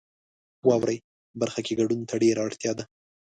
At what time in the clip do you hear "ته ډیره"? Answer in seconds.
2.09-2.41